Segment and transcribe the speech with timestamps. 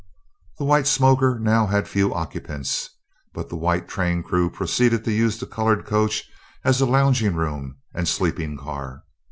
[0.57, 2.89] The white smoker now had few occupants,
[3.35, 6.27] but the white train crew proceeded to use the colored coach
[6.63, 9.03] as a lounging room and sleeping car.